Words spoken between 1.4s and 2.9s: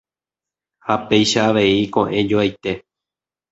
avei iko'ẽjoaite.